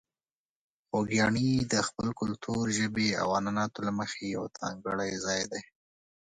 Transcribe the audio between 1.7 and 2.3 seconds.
د خپل